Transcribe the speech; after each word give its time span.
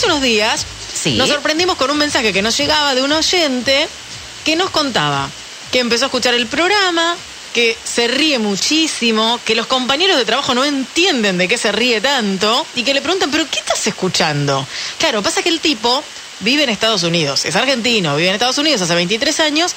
hace 0.00 0.06
unos 0.06 0.22
días 0.22 0.64
Sí. 0.94 1.16
nos 1.16 1.28
sorprendimos 1.28 1.76
con 1.76 1.90
un 1.90 1.98
mensaje 1.98 2.32
que 2.32 2.40
nos 2.40 2.56
llegaba 2.56 2.94
de 2.94 3.02
un 3.02 3.12
oyente 3.12 3.86
que 4.46 4.56
nos 4.56 4.70
contaba 4.70 5.28
que 5.70 5.78
empezó 5.78 6.06
a 6.06 6.08
escuchar 6.08 6.32
el 6.34 6.46
programa, 6.46 7.16
que 7.52 7.76
se 7.84 8.08
ríe 8.08 8.38
muchísimo, 8.38 9.38
que 9.44 9.54
los 9.54 9.66
compañeros 9.66 10.16
de 10.16 10.24
trabajo 10.24 10.54
no 10.54 10.64
entienden 10.64 11.36
de 11.38 11.46
qué 11.48 11.58
se 11.58 11.70
ríe 11.70 12.00
tanto 12.00 12.66
y 12.74 12.82
que 12.82 12.94
le 12.94 13.02
preguntan, 13.02 13.30
¿pero 13.30 13.46
qué 13.50 13.58
estás 13.60 13.86
escuchando? 13.86 14.66
Claro, 14.98 15.22
pasa 15.22 15.42
que 15.42 15.48
el 15.50 15.60
tipo 15.60 16.02
vive 16.40 16.62
en 16.64 16.70
Estados 16.70 17.02
Unidos, 17.02 17.44
es 17.44 17.54
argentino, 17.54 18.16
vive 18.16 18.28
en 18.30 18.34
Estados 18.34 18.56
Unidos 18.58 18.80
hace 18.80 18.94
23 18.94 19.38
años 19.40 19.72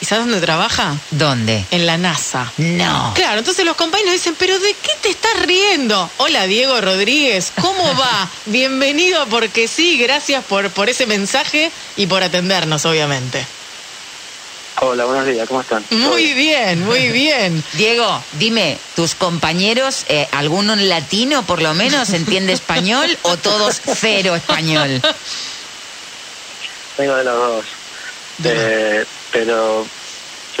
y 0.00 0.06
¿sabes 0.06 0.24
dónde 0.24 0.40
trabaja? 0.40 0.96
¿Dónde? 1.10 1.64
En 1.70 1.86
la 1.86 1.98
NASA. 1.98 2.50
No. 2.56 3.12
Claro, 3.14 3.38
entonces 3.38 3.64
los 3.64 3.76
compañeros 3.76 4.14
dicen, 4.14 4.34
pero 4.38 4.58
¿de 4.58 4.72
qué 4.74 4.92
te 5.02 5.10
estás 5.10 5.42
riendo? 5.42 6.10
Hola 6.18 6.46
Diego 6.46 6.80
Rodríguez, 6.80 7.52
¿cómo 7.60 7.84
va? 8.00 8.28
Bienvenido 8.46 9.26
porque 9.26 9.68
sí, 9.68 9.98
gracias 9.98 10.44
por, 10.44 10.70
por 10.70 10.88
ese 10.88 11.06
mensaje 11.06 11.70
y 11.96 12.06
por 12.06 12.22
atendernos, 12.22 12.84
obviamente. 12.86 13.46
Hola, 14.82 15.04
buenos 15.04 15.26
días, 15.26 15.46
¿cómo 15.46 15.60
están? 15.60 15.84
Muy 15.90 16.32
bien, 16.32 16.82
muy 16.86 17.08
bien. 17.12 17.62
Diego, 17.74 18.24
dime, 18.38 18.78
¿tus 18.96 19.14
compañeros, 19.14 20.06
eh, 20.08 20.26
alguno 20.32 20.72
en 20.72 20.88
latino 20.88 21.42
por 21.42 21.60
lo 21.60 21.74
menos, 21.74 22.10
entiende 22.10 22.54
español 22.54 23.18
o 23.22 23.36
todos 23.36 23.82
cero 23.84 24.34
español? 24.34 25.02
Vengo 26.96 27.14
de 27.16 27.24
los 27.24 27.34
dos. 27.36 27.64
Eh, 28.42 29.04
pero 29.30 29.86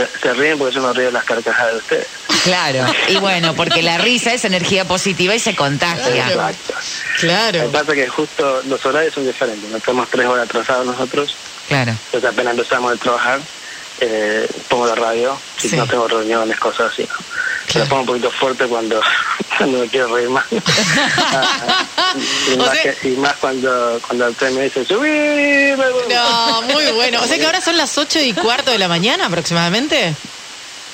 se, 0.06 0.18
se 0.20 0.34
ríen 0.34 0.58
porque 0.58 0.74
yo 0.74 0.82
me 0.82 0.92
río 0.92 1.06
de 1.06 1.12
las 1.12 1.24
carcajadas 1.24 1.72
de 1.72 1.78
ustedes. 1.78 2.06
Claro, 2.44 2.86
y 3.08 3.16
bueno, 3.18 3.54
porque 3.54 3.82
la 3.82 3.98
risa 3.98 4.32
es 4.32 4.44
energía 4.44 4.84
positiva 4.86 5.34
y 5.34 5.38
se 5.38 5.54
contagia. 5.54 6.06
Claro. 6.26 6.30
Exacto. 6.48 6.74
Claro. 7.20 7.58
Lo 7.58 7.64
que 7.70 7.78
pasa 7.78 7.92
es 7.92 7.98
que 7.98 8.08
justo 8.08 8.62
los 8.66 8.84
horarios 8.86 9.14
son 9.14 9.26
diferentes. 9.26 9.68
Nos 9.70 9.78
estamos 9.78 10.08
tres 10.08 10.26
horas 10.26 10.44
atrasados 10.46 10.86
nosotros. 10.86 11.34
Claro. 11.68 11.90
Entonces 11.92 12.30
apenas 12.30 12.54
empezamos 12.54 12.92
a 12.92 12.96
trabajar, 12.96 13.40
eh, 14.00 14.48
pongo 14.68 14.86
la 14.86 14.94
radio. 14.94 15.38
Si 15.58 15.68
Sí. 15.68 15.76
no 15.76 15.86
tengo 15.86 16.08
reuniones, 16.08 16.58
cosas 16.58 16.92
así. 16.92 17.06
Pero 17.72 17.84
Claro. 17.84 17.88
pongo 17.88 18.00
un 18.00 18.06
poquito 18.06 18.30
fuerte 18.32 18.66
cuando, 18.66 19.00
cuando 19.58 19.78
me 19.78 19.88
quiero 19.88 20.14
reír 20.14 20.28
más. 20.30 20.44
Y, 22.52 22.56
más 22.56 22.70
sea- 22.72 22.94
que- 22.94 23.08
y 23.08 23.16
más 23.16 23.34
cuando, 23.36 24.00
cuando 24.06 24.26
el 24.26 24.34
tren 24.34 24.56
me 24.56 24.64
dice, 24.64 24.84
subí. 24.84 25.76
No, 26.12 26.62
muy 26.62 26.86
bueno. 26.92 27.20
O 27.22 27.26
sea 27.26 27.38
que 27.38 27.46
ahora 27.46 27.60
son 27.60 27.76
las 27.76 27.96
ocho 27.98 28.18
y 28.18 28.32
cuarto 28.32 28.72
de 28.72 28.78
la 28.78 28.88
mañana 28.88 29.26
aproximadamente. 29.26 30.14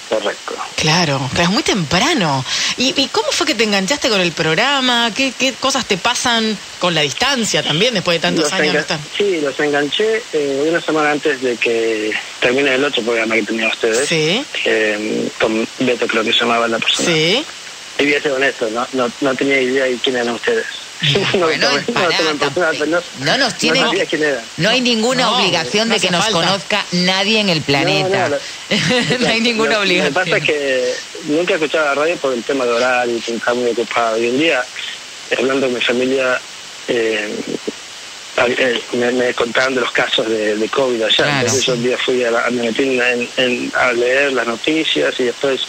Correcto. 0.08 0.54
Claro, 0.76 1.28
claro, 1.32 1.48
es 1.48 1.50
muy 1.50 1.62
temprano. 1.62 2.44
¿Y, 2.76 2.94
y 3.00 3.08
cómo 3.08 3.26
fue 3.32 3.46
que 3.46 3.54
te 3.54 3.64
enganchaste 3.64 4.08
con 4.08 4.20
el 4.20 4.32
programa? 4.32 5.10
¿Qué, 5.14 5.32
qué 5.36 5.52
cosas 5.54 5.84
te 5.86 5.96
pasan 5.96 6.56
con 6.78 6.94
la 6.94 7.00
distancia 7.00 7.62
también 7.62 7.94
después 7.94 8.16
de 8.16 8.20
tantos 8.20 8.44
Los 8.44 8.52
años 8.52 8.74
engan-? 8.86 9.00
Sí, 9.16 9.40
los 9.40 9.58
enganché 9.58 10.22
eh, 10.32 10.66
una 10.68 10.80
semana 10.80 11.10
antes 11.10 11.40
de 11.42 11.56
que 11.56 12.12
termine 12.40 12.74
el 12.74 12.84
otro 12.84 13.02
programa 13.02 13.34
que 13.34 13.42
tenían 13.42 13.68
ustedes. 13.68 14.08
Sí, 14.08 14.44
eh, 14.64 15.28
con 15.40 15.66
Beto 15.80 16.06
creo 16.06 16.22
que 16.22 16.32
se 16.32 16.40
llamaba 16.40 16.68
la 16.68 16.78
persona. 16.78 17.08
sí. 17.08 17.44
Y 17.98 18.04
voy 18.04 18.14
a 18.14 18.22
ser 18.22 18.32
honesto, 18.32 18.68
no, 18.70 18.86
no, 18.92 19.10
no 19.22 19.34
tenía 19.34 19.58
idea 19.58 19.84
de 19.86 19.96
quién 19.96 20.16
eran 20.16 20.34
ustedes. 20.34 20.66
no, 21.34 21.46
Bueno, 21.46 23.38
nos 23.38 23.54
tienen 23.58 23.84
no 24.56 24.70
hay 24.70 24.80
ninguna 24.80 25.24
No, 25.24 25.36
obligación 25.36 25.88
no 25.88 25.94
de 25.94 26.00
que 26.00 26.10
nos 26.10 26.24
falta. 26.24 26.38
conozca 26.40 26.86
nadie 26.92 27.40
en 27.40 27.48
el 27.50 27.62
planeta. 27.62 28.28
No, 28.30 28.36
No, 29.18 29.28
hay 29.28 29.40
ninguna 29.40 29.78
obligación. 29.80 30.14
Lo 30.14 30.20
que 30.24 30.30
pasa 30.30 30.36
es 30.38 30.44
que 30.44 30.94
nunca 31.24 31.54
escuchaba 31.54 31.86
la 31.86 31.94
radio 31.96 32.16
por 32.16 32.32
el 32.32 32.42
tema 32.42 32.64
de 32.64 32.72
horario 32.72 33.16
y 33.16 33.20
que 33.20 33.34
estaba 33.34 33.54
muy 33.58 33.70
ocupado. 33.70 34.18
Y 34.18 34.28
un 34.28 34.38
día, 34.38 34.64
hablando 35.38 35.66
con 35.66 35.74
mi 35.74 35.80
familia, 35.82 36.40
eh, 36.88 37.36
eh, 38.38 38.82
me, 38.92 39.12
me 39.12 39.34
contaron 39.34 39.74
de 39.74 39.80
los 39.80 39.90
casos 39.92 40.28
de, 40.28 40.56
de 40.56 40.68
COVID 40.68 41.02
allá. 41.02 41.16
Claro. 41.16 41.40
Entonces 41.40 41.64
yo 41.66 41.74
un 41.74 41.82
día 41.82 41.98
fui 41.98 42.24
a, 42.24 42.30
la- 42.30 42.46
a- 42.46 42.50
me 42.50 42.62
metí 42.64 42.82
en, 43.00 43.28
en- 43.36 43.72
a 43.74 43.92
leer 43.92 44.32
las 44.32 44.46
noticias 44.46 45.14
y 45.18 45.24
después 45.24 45.60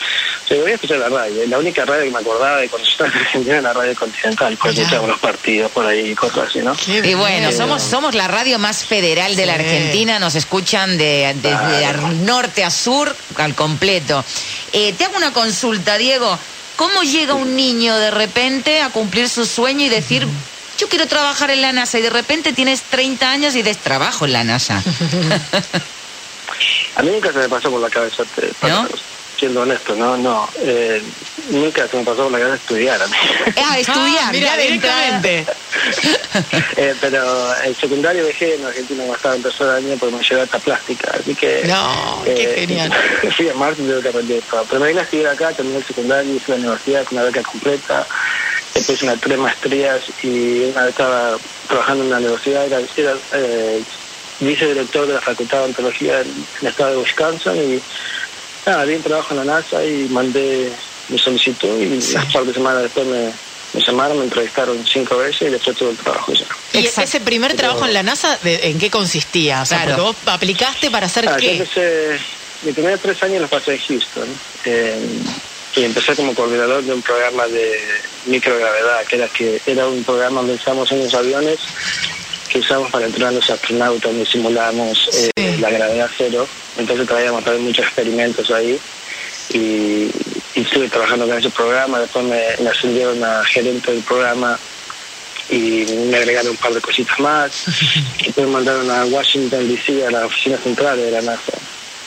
yo 0.55 0.61
voy 0.61 0.71
a 0.71 0.75
escuchar 0.75 0.97
la 0.99 1.09
radio. 1.09 1.45
La 1.47 1.57
única 1.57 1.83
radio 1.85 2.03
que 2.05 2.11
me 2.11 2.19
acordaba 2.19 2.57
de 2.57 2.69
cuando 2.69 2.87
yo 2.87 2.91
estaba 2.91 3.09
en 3.13 3.17
Argentina 3.19 3.53
era 3.53 3.61
la 3.61 3.73
radio 3.73 3.95
continental, 3.95 4.57
porque 4.61 4.85
los 5.07 5.19
partidos 5.19 5.71
por 5.71 5.85
ahí 5.85 6.11
y 6.11 6.15
cosas 6.15 6.49
así, 6.49 6.59
¿no? 6.59 6.75
Qué 6.75 7.01
Y 7.09 7.13
bueno, 7.15 7.47
bien. 7.49 7.57
somos, 7.57 7.81
somos 7.83 8.15
la 8.15 8.27
radio 8.27 8.57
más 8.59 8.83
federal 8.85 9.35
de 9.35 9.45
la. 9.45 9.53
Argentina, 9.55 10.19
nos 10.19 10.35
escuchan 10.35 10.97
de, 10.97 11.35
Claro. 11.41 11.85
ar- 12.07 12.13
norte 12.13 12.63
a 12.63 12.69
sur 12.69 13.13
al 13.37 13.55
completo. 13.55 14.23
Eh, 14.73 14.93
te 14.93 15.05
hago 15.05 15.17
una 15.17 15.33
consulta, 15.33 15.97
Diego. 15.97 16.37
¿Cómo 16.75 17.01
llega 17.03 17.33
un 17.33 17.55
niño 17.55 17.97
de 17.97 18.11
repente 18.11 18.81
a 18.81 18.89
cumplir 18.89 19.27
su 19.29 19.45
sueño 19.47 19.85
y 19.85 19.89
decir, 19.89 20.27
yo 20.77 20.87
quiero 20.89 21.07
trabajar 21.07 21.49
en 21.49 21.61
la 21.61 21.73
NASA 21.73 21.97
y 21.97 22.03
de 22.03 22.11
repente 22.11 22.53
tienes 22.53 22.83
30 22.83 23.31
años 23.31 23.55
y 23.55 23.63
des 23.63 23.77
trabajo 23.77 24.25
en 24.25 24.33
la 24.33 24.43
NASA? 24.43 24.83
A 26.95 27.01
mí 27.03 27.09
nunca 27.11 27.31
se 27.31 27.39
me 27.39 27.49
pasó 27.49 27.69
por 27.69 27.81
la 27.81 27.89
cabeza, 27.89 28.23
¿No? 28.61 28.87
Siendo 29.37 29.61
honesto, 29.61 29.95
no, 29.95 30.17
no. 30.17 30.49
eh, 30.59 31.01
nunca 31.49 31.87
se 31.87 31.97
me 31.97 32.03
pasó 32.03 32.23
por 32.23 32.31
la 32.31 32.39
cabeza 32.39 32.55
estudiar 32.55 33.01
a 33.01 33.07
mí. 33.07 33.15
ah, 33.57 33.77
estudiar, 33.79 34.23
Ah, 34.25 34.31
mira, 34.31 34.57
directamente. 34.57 35.45
Eh, 36.75 36.95
pero 36.99 37.55
el 37.63 37.75
secundario 37.75 38.25
dejé 38.25 38.55
en 38.55 38.65
Argentina 38.65 38.97
cuando 39.03 39.15
estaba 39.15 39.35
en 39.35 39.43
tercer 39.43 39.69
año 39.69 39.95
porque 39.99 40.15
me 40.15 40.23
llevé 40.23 40.43
esta 40.43 40.59
plástica, 40.59 41.11
así 41.19 41.35
que... 41.35 41.59
eh, 41.61 41.67
No, 41.67 42.21
qué 42.25 42.55
genial. 42.67 42.93
Fui 43.37 43.49
a 43.49 43.53
Marte 43.53 43.81
y 43.81 43.85
tuve 43.85 44.01
que 44.01 44.09
aprender 44.09 44.43
todo. 44.49 44.65
Pero 44.65 44.81
me 44.81 44.87
vine 44.87 44.99
a 44.99 45.03
estudiar 45.03 45.33
acá, 45.33 45.51
terminé 45.53 45.77
el 45.77 45.85
secundario, 45.85 46.33
a 46.47 46.49
la 46.51 46.55
universidad 46.55 47.03
con 47.05 47.17
una 47.17 47.27
beca 47.27 47.41
completa, 47.43 48.07
después 48.73 49.01
una 49.03 49.15
tres 49.17 49.37
maestrías 49.37 50.01
y 50.23 50.65
una 50.71 50.81
vez 50.81 50.89
estaba 50.91 51.37
trabajando 51.67 52.03
en 52.03 52.09
la 52.11 52.17
universidad, 52.17 52.65
era, 52.65 52.79
era 52.95 53.13
eh, 53.33 53.83
vicedirector 54.39 55.07
de 55.07 55.13
la 55.15 55.21
Facultad 55.21 55.59
de 55.59 55.63
Ontología 55.65 56.21
en, 56.21 56.27
en 56.27 56.45
el 56.61 56.67
estado 56.67 56.91
de 56.91 56.97
Wisconsin 56.97 57.55
y 57.73 57.81
nada, 58.71 58.85
di 58.85 58.95
un 58.95 59.03
trabajo 59.03 59.29
en 59.31 59.37
la 59.37 59.45
NASA 59.55 59.83
y 59.85 60.07
mandé 60.09 60.71
mi 61.09 61.17
solicitud 61.17 61.79
y 61.81 62.01
Sí. 62.01 62.15
un 62.15 62.31
par 62.31 62.45
de 62.45 62.53
semanas 62.53 62.83
después 62.83 63.05
me, 63.07 63.31
me 63.73 63.81
llamaron, 63.85 64.17
me 64.19 64.23
entrevistaron 64.25 64.85
cinco 64.85 65.17
veces 65.17 65.41
y 65.47 65.51
después 65.51 65.77
tuve 65.77 65.91
el 65.91 65.97
trabajo 65.97 66.33
ya. 66.33 66.45
¿Y 66.73 66.79
Exacto. 66.79 67.01
ese 67.09 67.19
primer 67.21 67.53
trabajo 67.55 67.85
en 67.85 67.93
la 67.93 68.03
NASA, 68.03 68.37
de- 68.43 68.69
en 68.69 68.77
qué 68.77 68.89
consistía? 68.89 69.61
O 69.61 69.65
sea, 69.65 69.83
Claro. 69.83 70.03
porque 70.05 70.19
vos 70.25 70.33
aplicaste 70.33 70.91
para 70.91 71.05
hacer 71.05 71.27
Ah, 71.27 71.31
yo 71.33 71.37
qué? 71.37 71.51
empecé, 71.57 72.19
mis 72.63 72.73
primeros 72.73 72.99
tres 73.01 73.21
años 73.23 73.41
los 73.41 73.49
pasé 73.49 73.73
en 73.75 73.79
Houston 73.79 74.27
eh, 74.65 74.99
y 75.75 75.83
empecé 75.83 76.15
como 76.15 76.33
coordinador 76.35 76.83
de 76.83 76.93
un 76.93 77.01
programa 77.01 77.47
de 77.47 77.79
microgravedad, 78.25 79.05
que 79.05 79.15
era 79.15 79.27
que 79.29 79.61
era 79.65 79.87
un 79.87 80.03
programa 80.03 80.41
donde 80.41 80.55
usamos 80.55 80.91
unos 80.91 81.13
aviones 81.13 81.59
que 82.57 82.65
usamos 82.65 82.89
para 82.89 83.05
entrenar 83.05 83.29
a 83.29 83.35
los 83.35 83.49
astronautas, 83.49 84.11
donde 84.11 84.25
simulamos 84.25 85.31
eh, 85.35 85.57
la 85.59 85.69
gravedad 85.69 86.09
cero. 86.17 86.47
Entonces 86.77 87.07
traíamos 87.07 87.43
también 87.43 87.65
muchos 87.65 87.85
experimentos 87.85 88.49
ahí 88.49 88.79
y, 89.53 90.11
y 90.55 90.61
estuve 90.61 90.89
trabajando 90.89 91.27
con 91.27 91.37
ese 91.37 91.51
programa. 91.51 91.99
Después 91.99 92.25
me, 92.25 92.41
me 92.63 92.69
ascendieron 92.69 93.23
a 93.23 93.43
gerente 93.45 93.91
del 93.91 94.01
programa 94.01 94.57
y 95.49 95.85
me 96.09 96.17
agregaron 96.17 96.51
un 96.51 96.57
par 96.57 96.73
de 96.73 96.81
cositas 96.81 97.19
más. 97.19 97.65
Después 98.25 98.47
me 98.47 98.53
mandaron 98.53 98.89
a 98.89 99.05
Washington 99.05 99.67
DC, 99.67 100.07
a 100.07 100.11
la 100.11 100.25
oficina 100.25 100.57
central 100.57 100.97
de 100.97 101.11
la 101.11 101.21
NASA. 101.21 101.53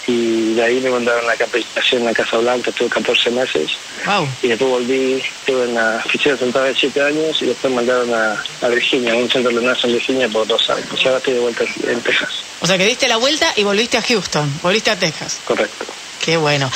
Y 0.09 0.40
de 0.61 0.67
ahí 0.67 0.81
me 0.81 0.91
mandaron 0.91 1.25
a 1.25 1.29
la 1.29 1.37
capacitación 1.37 2.05
la 2.05 2.13
Casa 2.13 2.37
Blanca, 2.37 2.69
estuve 2.71 2.89
14 2.91 3.31
meses. 3.31 3.71
Wow. 4.05 4.29
Y 4.43 4.49
después 4.49 4.71
volví, 4.71 5.15
estuve 5.15 5.65
en 5.65 5.75
la 5.75 6.03
oficina 6.05 6.37
central 6.37 6.65
de 6.67 6.79
7 6.79 7.03
años 7.03 7.41
y 7.41 7.47
después 7.47 7.71
me 7.71 7.77
mandaron 7.77 8.13
a, 8.13 8.45
a 8.61 8.69
Virginia, 8.69 9.13
a 9.13 9.17
un 9.17 9.31
centro 9.31 9.51
de 9.51 9.67
en 9.83 9.93
Virginia 9.93 10.29
por 10.29 10.47
dos 10.47 10.69
años. 10.69 10.87
Y 11.03 11.07
ahora 11.07 11.19
estoy 11.19 11.35
de 11.35 11.41
vuelta 11.41 11.65
en 11.87 12.01
Texas, 12.03 12.29
O 12.61 12.67
sea 12.67 12.77
que 12.77 12.85
diste 12.85 13.09
la 13.09 13.17
vuelta 13.17 13.53
y 13.57 13.65
volviste 13.65 13.97
a 13.97 14.03
Houston, 14.03 14.61
volviste 14.63 14.91
a 14.91 14.99
Texas. 14.99 15.41
correcto. 15.47 15.87
Qué 16.21 16.37
bueno. 16.37 16.71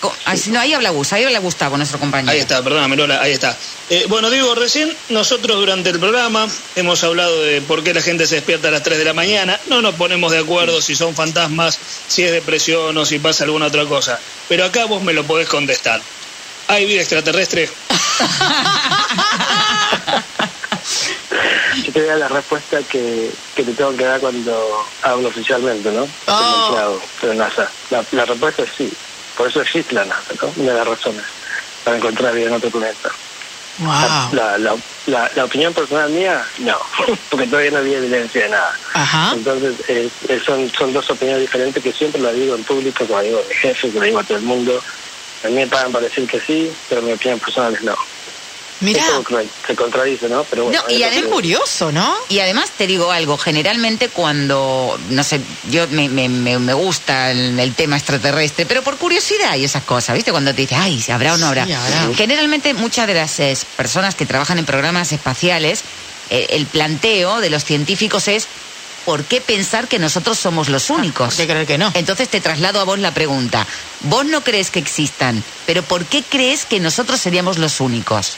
¿Cómo- 0.00 0.14
no, 0.50 0.60
ahí 0.60 0.72
habla 0.72 0.90
Gus, 0.90 1.12
ahí 1.12 1.24
habla 1.24 1.38
Gustavo, 1.38 1.76
nuestro 1.76 1.98
compañero. 1.98 2.32
Ahí 2.32 2.38
está, 2.40 2.62
perdóname, 2.62 2.96
Lola, 2.96 3.20
ahí 3.20 3.32
está. 3.32 3.56
Eh, 3.90 4.06
bueno, 4.08 4.30
digo, 4.30 4.54
recién 4.54 4.96
nosotros 5.10 5.58
durante 5.58 5.90
el 5.90 5.98
programa 6.00 6.48
hemos 6.76 7.04
hablado 7.04 7.42
de 7.42 7.60
por 7.60 7.82
qué 7.84 7.92
la 7.92 8.00
gente 8.00 8.26
se 8.26 8.36
despierta 8.36 8.68
a 8.68 8.70
las 8.70 8.82
3 8.82 8.98
de 8.98 9.04
la 9.04 9.12
mañana. 9.12 9.60
No 9.68 9.82
nos 9.82 9.94
ponemos 9.96 10.32
de 10.32 10.38
acuerdo 10.38 10.80
si 10.80 10.96
son 10.96 11.14
fantasmas, 11.14 11.78
si 12.08 12.22
es 12.24 12.32
depresión 12.32 12.96
o 12.96 13.04
si 13.04 13.18
pasa 13.18 13.44
alguna 13.44 13.66
otra 13.66 13.84
cosa. 13.84 14.18
Pero 14.48 14.64
acá 14.64 14.86
vos 14.86 15.02
me 15.02 15.12
lo 15.12 15.24
podés 15.24 15.48
contestar. 15.48 16.00
¿Hay 16.68 16.86
vida 16.86 17.00
extraterrestre? 17.00 17.68
Yo 21.90 21.94
te 21.94 22.00
voy 22.02 22.08
a 22.08 22.12
dar 22.12 22.30
la 22.30 22.36
respuesta 22.36 22.78
que, 22.84 23.32
que 23.52 23.64
te 23.64 23.72
tengo 23.72 23.96
que 23.96 24.04
dar 24.04 24.20
cuando 24.20 24.86
hablo 25.02 25.28
oficialmente, 25.28 25.90
¿no? 25.90 26.06
Oh. 26.28 27.00
De 27.20 27.34
NASA. 27.34 27.68
La, 27.90 28.04
la 28.12 28.24
respuesta 28.24 28.62
es 28.62 28.70
sí. 28.78 28.92
Por 29.36 29.48
eso 29.48 29.60
existe 29.60 29.92
la 29.96 30.04
NASA, 30.04 30.32
¿no? 30.40 30.52
Una 30.54 30.72
de 30.72 30.78
las 30.78 30.86
razones 30.86 31.24
para 31.82 31.96
encontrar 31.96 32.32
vida 32.32 32.46
en 32.46 32.52
otro 32.52 32.70
planeta. 32.70 33.10
Wow. 33.78 33.90
La, 34.32 34.58
la, 34.58 34.76
la, 35.06 35.32
la 35.34 35.44
opinión 35.44 35.74
personal 35.74 36.10
mía, 36.10 36.46
no, 36.60 36.78
porque 37.28 37.48
todavía 37.48 37.72
no 37.72 37.78
había 37.78 37.98
evidencia 37.98 38.44
de 38.44 38.48
nada. 38.50 38.78
Ajá. 38.94 39.32
Entonces, 39.34 39.74
eh, 39.88 40.10
son, 40.46 40.70
son 40.70 40.92
dos 40.92 41.10
opiniones 41.10 41.40
diferentes 41.40 41.82
que 41.82 41.92
siempre 41.92 42.20
las 42.20 42.34
digo 42.34 42.54
en 42.54 42.62
público, 42.62 43.04
como 43.04 43.20
digo 43.20 43.40
a 43.40 43.48
mi 43.48 43.54
jefe, 43.56 43.90
que 43.90 43.98
lo 43.98 44.04
digo 44.04 44.18
a 44.20 44.24
todo 44.24 44.38
el 44.38 44.44
mundo. 44.44 44.80
A 45.42 45.48
mí 45.48 45.54
me 45.54 45.66
pagan 45.66 45.90
para 45.90 46.04
decir 46.04 46.28
que 46.28 46.40
sí, 46.40 46.70
pero 46.88 47.02
mi 47.02 47.14
opinión 47.14 47.40
personal 47.40 47.74
es 47.74 47.82
no. 47.82 47.96
Que 48.80 49.48
se 49.66 49.76
contradice, 49.76 50.28
¿no? 50.28 50.44
Pero 50.44 50.64
bueno, 50.64 50.82
No, 50.88 50.90
y 50.94 51.02
además- 51.02 51.24
que- 51.24 51.30
curioso, 51.30 51.92
¿no? 51.92 52.14
Y 52.28 52.40
además 52.40 52.70
te 52.76 52.86
digo 52.86 53.12
algo, 53.12 53.36
generalmente 53.36 54.08
cuando, 54.08 54.98
no 55.10 55.22
sé, 55.24 55.40
yo 55.70 55.86
me, 55.88 56.08
me, 56.08 56.28
me, 56.28 56.58
me 56.58 56.72
gusta 56.74 57.30
el, 57.30 57.58
el 57.60 57.74
tema 57.74 57.96
extraterrestre, 57.96 58.66
pero 58.66 58.82
por 58.82 58.96
curiosidad 58.96 59.56
y 59.56 59.64
esas 59.64 59.84
cosas, 59.84 60.14
¿viste? 60.16 60.30
Cuando 60.30 60.54
te 60.54 60.62
dices, 60.62 60.78
ay, 60.80 61.00
¿se 61.00 61.12
habrá 61.12 61.34
o 61.34 61.36
no 61.36 61.46
habrá? 61.46 61.66
Sí, 61.66 61.72
habrá. 61.72 62.14
Generalmente 62.14 62.72
muchas 62.74 63.06
de 63.06 63.14
las 63.14 63.38
eh, 63.40 63.56
personas 63.76 64.14
que 64.14 64.24
trabajan 64.26 64.58
en 64.58 64.64
programas 64.64 65.12
espaciales, 65.12 65.82
eh, 66.30 66.46
el 66.50 66.66
planteo 66.66 67.40
de 67.40 67.50
los 67.50 67.64
científicos 67.64 68.28
es, 68.28 68.46
¿por 69.04 69.24
qué 69.24 69.40
pensar 69.40 69.88
que 69.88 69.98
nosotros 69.98 70.38
somos 70.38 70.68
los 70.68 70.90
únicos? 70.90 71.34
¿Por 71.34 71.36
qué 71.36 71.46
creer 71.46 71.66
que 71.66 71.78
no? 71.78 71.90
Entonces 71.94 72.28
te 72.28 72.40
traslado 72.40 72.80
a 72.80 72.84
vos 72.84 72.98
la 72.98 73.12
pregunta. 73.12 73.66
Vos 74.04 74.24
no 74.24 74.42
crees 74.42 74.70
que 74.70 74.78
existan, 74.78 75.42
pero 75.66 75.82
¿por 75.82 76.04
qué 76.06 76.22
crees 76.22 76.64
que 76.64 76.80
nosotros 76.80 77.20
seríamos 77.20 77.58
los 77.58 77.80
únicos? 77.80 78.36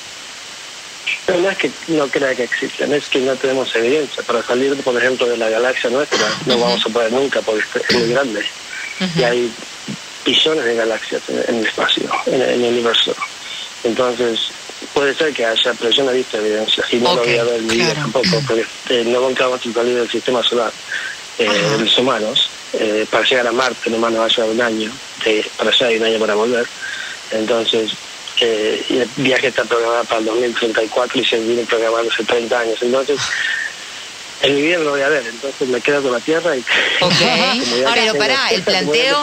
Pero 1.27 1.39
no 1.41 1.51
es 1.51 1.59
que 1.59 1.71
no 1.89 2.09
crea 2.09 2.35
que 2.35 2.45
existen, 2.45 2.93
es 2.93 3.09
que 3.09 3.19
no 3.21 3.35
tenemos 3.37 3.75
evidencia. 3.75 4.23
Para 4.23 4.43
salir, 4.43 4.75
por 4.83 4.97
ejemplo, 4.97 5.27
de 5.27 5.37
la 5.37 5.49
galaxia 5.49 5.91
nuestra, 5.91 6.29
no 6.47 6.59
vamos 6.59 6.85
a 6.87 6.89
poder 6.91 7.13
nunca 7.13 7.41
porque 7.43 7.63
es 7.89 7.95
muy 7.97 8.09
grande. 8.11 8.45
Y 9.17 9.23
hay 9.23 9.53
billones 10.25 10.65
de 10.65 10.75
galaxias 10.77 11.23
en, 11.29 11.57
el 11.57 11.67
espacio, 11.67 12.09
en, 12.27 12.41
el 12.43 12.61
universo. 12.63 13.15
Entonces, 13.83 14.39
puede 14.95 15.15
ser 15.15 15.33
que 15.33 15.45
haya, 15.45 15.75
pero 15.75 15.91
yo 15.91 16.05
no 16.05 16.11
he 16.13 16.17
visto 16.19 16.39
evidencia. 16.39 16.85
Y 16.91 16.97
no 16.97 17.11
Ok, 17.13 17.17
lo 17.17 17.25
voy 17.25 17.37
a 17.39 17.45
ver 17.45 17.63
mi 17.63 17.75
vida 17.75 17.85
claro. 17.95 18.01
tampoco, 18.13 18.43
porque 18.47 18.65
eh, 18.91 19.05
no 19.05 19.19
encontramos 19.19 19.61
a 19.67 19.73
salir 19.73 19.95
del 19.97 20.11
sistema 20.11 20.43
solar. 20.43 20.73
Eh, 21.39 21.49
Ajá. 21.49 21.77
los 21.83 21.99
humanos, 21.99 22.49
eh, 22.75 23.07
para 23.11 23.25
llegar 23.25 23.47
a 23.49 23.53
Marte, 23.53 23.89
el 23.89 23.95
humano 23.95 24.19
va 24.21 24.27
a 24.27 24.29
llevar 24.29 24.51
un 24.51 24.61
año, 24.61 24.93
de- 25.25 25.51
para 25.57 25.71
allá 25.71 25.87
hay 25.87 25.97
un 25.97 26.05
año 26.05 26.19
para 26.21 26.35
volver. 26.35 26.67
Entonces, 27.33 27.91
eh, 28.45 28.85
y 28.89 28.99
el 28.99 29.09
viaje 29.17 29.49
está 29.49 29.65
programado 29.65 30.05
para 30.05 30.19
el 30.21 30.25
2034 30.27 31.21
y 31.21 31.25
se 31.25 31.39
viene 31.39 31.63
programando 31.65 32.11
hace 32.13 32.25
30 32.25 32.59
años. 32.59 32.79
Entonces, 32.83 33.21
en 34.43 34.57
mi 34.57 34.63
vida 34.63 34.79
no 34.79 34.85
lo 34.85 34.91
voy 34.91 35.03
a 35.03 35.09
ver, 35.09 35.25
entonces 35.25 35.69
me 35.69 35.81
quedo 35.81 36.03
con 36.03 36.13
la 36.13 36.19
Tierra 36.21 36.57
y... 36.57 36.61
Ok. 37.01 37.13
como 37.65 37.77
ya 37.77 37.95
Pero 37.95 38.15
pará, 38.17 38.49
el 38.51 38.63
planteo-. 38.63 39.23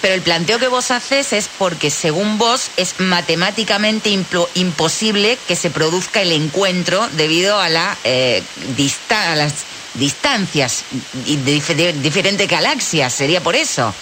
Pero 0.00 0.14
el 0.14 0.22
planteo 0.22 0.58
que 0.60 0.68
vos 0.68 0.92
haces 0.92 1.32
es 1.32 1.48
porque, 1.58 1.90
según 1.90 2.38
vos, 2.38 2.70
es 2.76 2.94
matemáticamente 2.98 4.10
imposible 4.54 5.36
que 5.48 5.56
se 5.56 5.70
produzca 5.70 6.20
el 6.22 6.30
encuentro 6.30 7.08
debido 7.12 7.58
a, 7.58 7.68
la, 7.68 7.96
eh, 8.04 8.42
dista- 8.76 9.32
a 9.32 9.36
las 9.36 9.52
distancias 9.94 10.84
y 11.24 11.36
de, 11.38 11.60
de 11.74 11.92
diferentes 11.94 12.46
galaxias. 12.48 13.12
Sería 13.12 13.40
por 13.42 13.56
eso. 13.56 13.92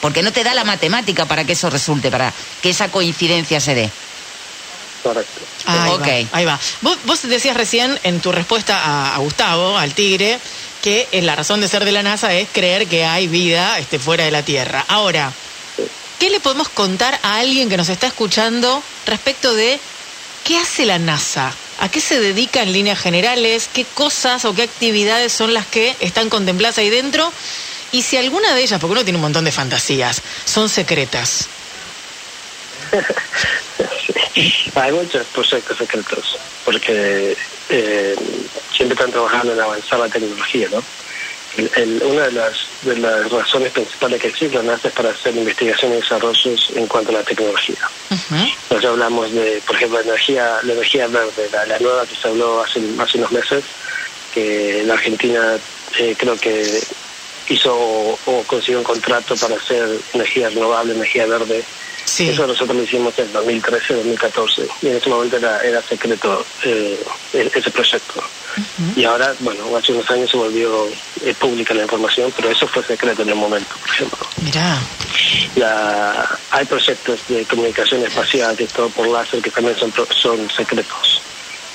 Porque 0.00 0.22
no 0.22 0.32
te 0.32 0.44
da 0.44 0.54
la 0.54 0.64
matemática 0.64 1.26
para 1.26 1.44
que 1.44 1.52
eso 1.54 1.70
resulte, 1.70 2.10
para 2.10 2.32
que 2.62 2.70
esa 2.70 2.88
coincidencia 2.90 3.60
se 3.60 3.74
dé. 3.74 3.90
Correcto. 5.02 5.40
Ahí 5.66 5.90
Ok. 5.90 6.00
va, 6.00 6.38
ahí 6.38 6.44
va. 6.44 6.60
Vos, 6.82 6.98
vos 7.04 7.22
decías 7.22 7.56
recién 7.56 7.98
en 8.02 8.20
tu 8.20 8.32
respuesta 8.32 8.78
a, 8.78 9.14
a 9.14 9.18
Gustavo, 9.18 9.76
al 9.76 9.94
tigre, 9.94 10.38
que 10.82 11.08
eh, 11.12 11.22
la 11.22 11.36
razón 11.36 11.60
de 11.60 11.68
ser 11.68 11.84
de 11.84 11.92
la 11.92 12.02
NASA 12.02 12.32
es 12.34 12.48
creer 12.52 12.86
que 12.86 13.04
hay 13.04 13.26
vida 13.26 13.78
este, 13.78 13.98
fuera 13.98 14.24
de 14.24 14.30
la 14.30 14.42
Tierra. 14.42 14.84
Ahora, 14.88 15.32
¿qué 16.18 16.30
le 16.30 16.40
podemos 16.40 16.68
contar 16.68 17.18
a 17.22 17.38
alguien 17.38 17.68
que 17.68 17.76
nos 17.76 17.88
está 17.88 18.06
escuchando 18.06 18.82
respecto 19.06 19.54
de 19.54 19.78
qué 20.44 20.58
hace 20.58 20.86
la 20.86 20.98
NASA? 20.98 21.52
¿A 21.80 21.88
qué 21.88 22.00
se 22.00 22.18
dedica 22.20 22.62
en 22.62 22.72
líneas 22.72 22.98
generales? 22.98 23.68
¿Qué 23.72 23.84
cosas 23.84 24.44
o 24.44 24.54
qué 24.54 24.62
actividades 24.62 25.32
son 25.32 25.54
las 25.54 25.66
que 25.66 25.94
están 26.00 26.28
contempladas 26.28 26.78
ahí 26.78 26.90
dentro? 26.90 27.32
Y 27.90 28.02
si 28.02 28.16
alguna 28.16 28.54
de 28.54 28.62
ellas, 28.62 28.78
porque 28.78 28.92
uno 28.92 29.04
tiene 29.04 29.16
un 29.18 29.22
montón 29.22 29.44
de 29.44 29.52
fantasías, 29.52 30.22
son 30.44 30.68
secretas. 30.68 31.50
Hay 34.74 34.92
muchos 34.92 35.26
proyectos 35.28 35.78
secretos, 35.78 36.38
porque 36.64 37.36
eh, 37.68 38.14
siempre 38.76 38.94
están 38.94 39.10
trabajando 39.10 39.52
en 39.52 39.60
avanzar 39.60 39.98
la 40.00 40.08
tecnología, 40.08 40.68
¿no? 40.70 40.84
El- 41.56 41.70
el- 41.76 42.02
una 42.04 42.24
de 42.26 42.32
las, 42.32 42.56
de 42.82 42.96
las 42.98 43.30
razones 43.30 43.72
principales 43.72 44.20
que 44.20 44.28
existe 44.28 44.56
es 44.58 44.92
para 44.92 45.10
hacer 45.10 45.34
investigación 45.34 45.92
y 45.92 45.96
desarrollos 45.96 46.60
en 46.74 46.86
cuanto 46.86 47.10
a 47.10 47.14
la 47.14 47.24
tecnología. 47.24 47.78
Ujú. 48.10 48.34
Nosotros 48.70 48.84
hablamos 48.92 49.32
de, 49.32 49.62
por 49.66 49.76
ejemplo, 49.76 49.98
la 49.98 50.04
energía, 50.04 50.58
la 50.62 50.72
energía 50.74 51.06
verde, 51.08 51.48
la, 51.50 51.64
la 51.66 51.78
nueva 51.78 52.06
que 52.06 52.14
se 52.16 52.28
habló 52.28 52.62
hace, 52.62 52.80
hace 52.98 53.18
unos 53.18 53.32
meses, 53.32 53.64
que 54.30 54.82
la 54.84 54.94
Argentina 54.94 55.58
eh, 55.98 56.14
creo 56.18 56.38
que 56.38 56.86
hizo 57.48 57.74
o, 57.76 58.44
consiguió 58.46 58.78
un 58.78 58.84
contrato 58.84 59.34
para 59.36 59.56
hacer 59.56 60.00
energía 60.12 60.48
renovable, 60.48 60.94
energía 60.94 61.26
verde. 61.26 61.66
Sí. 62.04 62.28
Eso 62.30 62.46
nosotros 62.46 62.76
lo 62.76 62.82
hicimos 62.84 63.14
en 63.18 63.32
2013, 63.32 63.94
2014, 63.94 64.66
y 64.82 64.86
en 64.88 64.96
ese 64.96 65.10
momento 65.10 65.36
era, 65.36 65.60
era 65.60 65.82
secreto 65.82 66.46
eh, 66.64 67.04
e- 67.32 67.50
ese 67.54 67.70
proyecto. 67.70 68.22
Y 68.96 69.04
ahora, 69.04 69.36
bueno, 69.40 69.76
hace 69.76 69.92
unos 69.92 70.10
años 70.10 70.30
se 70.30 70.36
volvió 70.36 70.88
eh, 71.20 71.34
pública 71.34 71.74
la 71.74 71.82
información, 71.82 72.32
pero 72.34 72.50
eso 72.50 72.66
fue 72.68 72.84
secreto 72.86 73.22
en 73.22 73.28
el 73.28 73.34
momento, 73.36 73.76
por 73.78 73.90
ejemplo. 73.90 74.18
Mirá. 74.38 74.78
La- 75.54 76.40
hay 76.50 76.64
proyectos 76.66 77.20
de 77.28 77.46
comunicación 77.46 78.04
espacial 78.04 78.56
de 78.56 78.66
todo 78.68 78.90
por 78.90 79.06
láser 79.08 79.42
que 79.42 79.50
también 79.50 79.76
son, 79.78 79.92
son 80.10 80.48
secretos. 80.50 81.22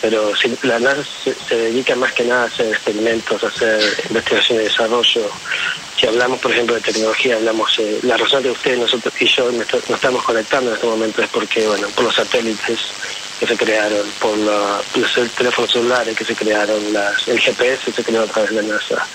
Pero 0.03 0.35
si 0.35 0.53
la 0.63 0.79
NASA 0.79 1.01
se, 1.23 1.33
se 1.47 1.55
dedica 1.55 1.95
más 1.95 2.11
que 2.11 2.25
nada 2.25 2.43
a 2.43 2.47
hacer 2.47 2.67
experimentos, 2.67 3.41
a 3.41 3.47
hacer 3.47 3.81
investigación 4.09 4.59
y 4.59 4.63
desarrollo. 4.65 5.29
Si 5.97 6.05
hablamos, 6.05 6.41
por 6.41 6.51
ejemplo, 6.51 6.75
de 6.75 6.81
tecnología, 6.81 7.35
hablamos, 7.37 7.71
eh, 7.79 7.99
la 8.03 8.17
razón 8.17 8.43
de 8.43 8.51
ustedes, 8.51 8.79
nosotros 8.79 9.13
y 9.17 9.25
yo 9.27 9.49
nos 9.49 9.65
estamos 9.89 10.21
conectando 10.23 10.71
en 10.71 10.75
este 10.75 10.87
momento 10.87 11.21
es 11.23 11.29
porque, 11.29 11.65
bueno, 11.65 11.87
por 11.95 12.03
los 12.03 12.15
satélites 12.15 12.79
que 13.39 13.47
se 13.47 13.55
crearon, 13.55 14.05
por 14.19 14.37
la- 14.39 14.81
los 14.95 15.31
teléfonos 15.35 15.71
celulares 15.71 16.17
que 16.17 16.25
se 16.25 16.35
crearon, 16.35 16.91
las, 16.91 17.25
el 17.29 17.39
GPS 17.39 17.89
se 17.93 18.03
creó 18.03 18.23
a 18.23 18.27
través 18.27 18.49
de 18.53 18.61
la 18.61 18.73
NASA. 18.73 19.07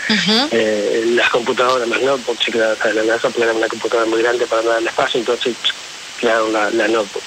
Eh, 0.53 1.03
las 1.09 1.29
computadoras, 1.29 1.87
las 1.87 2.01
notebooks 2.01 2.45
se 2.47 2.51
crearon 2.51 2.73
a 2.73 2.77
través 2.77 2.95
de 2.97 3.05
la 3.05 3.13
NASA 3.15 3.29
porque 3.29 3.43
era 3.43 3.53
una 3.53 3.69
computadora 3.69 4.09
muy 4.09 4.23
grande 4.23 4.47
para 4.47 4.63
dar 4.63 4.79
el 4.81 4.89
espacio, 4.89 5.21
entonces 5.21 5.55
crearon 6.19 6.53
la, 6.53 6.71
la 6.71 6.89
notebook. 6.89 7.23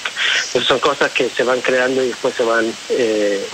Entonces 0.46 0.68
son 0.68 0.78
cosas 0.80 1.10
que 1.12 1.28
se 1.30 1.42
van 1.42 1.60
creando 1.60 2.02
y 2.02 2.08
después 2.08 2.34
se 2.36 2.42
van... 2.44 2.72
Eh, 2.90 3.46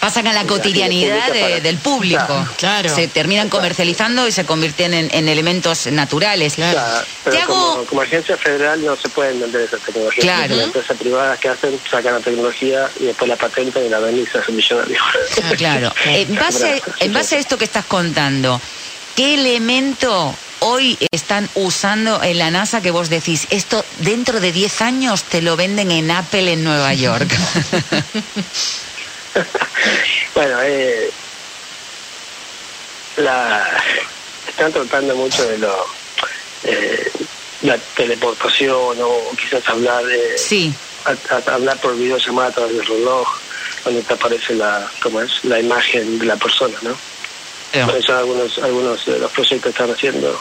Pasan 0.00 0.28
a 0.28 0.32
la 0.32 0.44
cotidianidad 0.44 1.32
de 1.32 1.40
para- 1.40 1.60
del 1.60 1.76
público. 1.78 2.24
Claro, 2.26 2.52
claro. 2.56 2.94
Se 2.94 3.08
terminan 3.08 3.48
comercializando 3.48 4.28
y 4.28 4.32
se 4.32 4.44
convierten 4.46 4.94
en, 4.94 5.08
en 5.12 5.28
elementos 5.28 5.88
naturales. 5.88 6.54
Claro. 6.54 6.80
pero 7.24 7.36
Te 7.36 7.42
hago- 7.42 7.72
como, 7.72 7.84
como 7.84 8.02
agencia 8.02 8.36
federal 8.36 8.84
no 8.84 8.96
se 8.96 9.08
pueden 9.08 9.40
vender 9.40 9.62
esas 9.62 9.80
tecnologías. 9.80 10.24
Claro. 10.24 10.54
Las 10.54 10.66
empresas 10.66 10.96
privadas 10.98 11.38
que 11.40 11.48
hacen 11.48 11.80
sacan 11.90 12.14
la 12.14 12.20
tecnología 12.20 12.88
y 13.00 13.06
después 13.06 13.28
la 13.28 13.34
patentan 13.36 13.84
y 13.84 13.88
la 13.88 13.98
venden 13.98 14.22
y 14.22 14.26
se 14.28 14.38
hacen 14.38 14.54
millonarios. 14.54 15.02
Ah, 15.42 15.52
Claro. 15.56 15.92
En 16.04 16.34
base, 16.36 16.80
en 17.00 17.12
base 17.12 17.34
a 17.34 17.38
esto 17.40 17.58
que 17.58 17.64
estás 17.64 17.86
contando, 17.86 18.60
¿qué 19.16 19.34
elemento 19.34 20.32
hoy 20.70 20.98
están 21.12 21.48
usando 21.54 22.22
en 22.22 22.38
la 22.38 22.50
NASA 22.50 22.82
que 22.82 22.90
vos 22.90 23.08
decís, 23.08 23.46
esto 23.50 23.84
dentro 24.00 24.38
de 24.40 24.52
10 24.52 24.82
años 24.82 25.22
te 25.24 25.40
lo 25.40 25.56
venden 25.56 25.90
en 25.90 26.10
Apple 26.10 26.52
en 26.52 26.62
Nueva 26.64 26.92
York? 26.94 27.28
Bueno, 30.34 30.56
eh, 30.62 31.10
la, 33.16 33.66
están 34.48 34.72
tratando 34.72 35.14
mucho 35.16 35.44
de 35.48 35.58
lo, 35.58 35.86
eh, 36.64 37.10
la 37.62 37.76
teleportación 37.96 38.98
o 39.00 39.30
quizás 39.36 39.66
hablar 39.68 40.04
de 40.04 40.38
sí. 40.38 40.72
a- 41.04 41.34
a- 41.34 41.54
hablar 41.54 41.76
por 41.80 41.96
videollamada 41.96 42.48
a 42.48 42.52
través 42.52 42.76
del 42.76 42.86
reloj, 42.86 43.28
donde 43.84 44.02
te 44.02 44.14
aparece 44.14 44.54
la, 44.54 44.88
¿cómo 45.02 45.20
es? 45.22 45.44
la 45.44 45.58
imagen 45.60 46.18
de 46.20 46.26
la 46.26 46.36
persona, 46.36 46.78
¿no? 46.82 46.96
Por 47.84 47.96
eso 47.96 48.16
algunos, 48.16 48.56
algunos 48.58 49.04
de 49.06 49.18
los 49.18 49.30
proyectos 49.32 49.70
están 49.72 49.90
haciendo. 49.90 50.40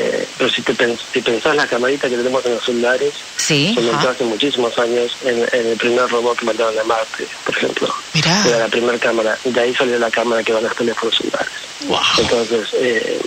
Eh, 0.00 0.28
pero 0.36 0.50
si, 0.50 0.62
te 0.62 0.74
pens- 0.74 1.04
si 1.12 1.20
pensás 1.22 1.54
las 1.56 1.66
camaritas 1.66 2.08
que 2.10 2.16
tenemos 2.16 2.44
en 2.46 2.54
los 2.54 2.64
celulares, 2.64 3.14
Sí. 3.36 3.72
se 3.74 3.80
montó 3.82 3.98
Ajá. 3.98 4.10
hace 4.10 4.24
muchísimos 4.24 4.76
años 4.78 5.16
en, 5.22 5.38
en 5.52 5.66
el 5.66 5.76
primer 5.76 6.08
robot 6.08 6.38
que 6.38 6.46
mandaron 6.46 6.78
a 6.78 6.84
Marte, 6.84 7.28
por 7.44 7.56
ejemplo. 7.56 7.88
Mirá. 8.14 8.46
Era 8.48 8.58
la 8.60 8.68
primera 8.68 8.98
cámara. 8.98 9.38
De 9.44 9.60
ahí 9.60 9.74
salió 9.74 9.98
la 9.98 10.10
cámara 10.10 10.42
que 10.42 10.52
va 10.52 10.58
a 10.60 10.62
los 10.62 10.74
teléfonos 10.76 11.16
celulares. 11.16 11.52
Wow. 11.86 11.98
Entonces, 12.18 12.68
eh, 12.74 13.20